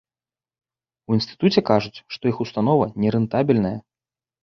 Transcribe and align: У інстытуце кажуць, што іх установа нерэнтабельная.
У 1.09 1.17
інстытуце 1.17 1.65
кажуць, 1.71 2.01
што 2.17 2.23
іх 2.33 2.43
установа 2.49 2.85
нерэнтабельная. 3.07 3.79